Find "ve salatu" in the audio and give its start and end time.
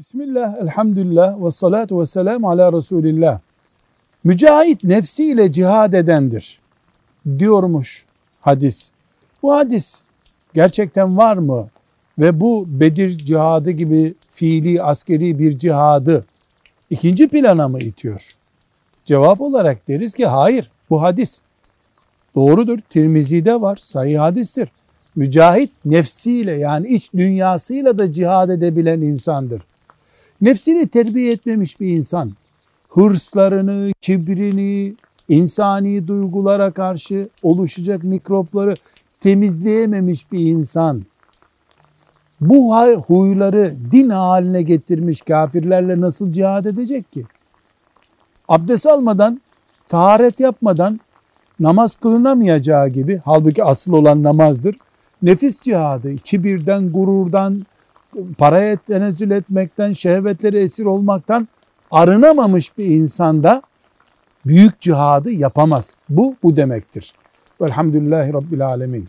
1.44-2.00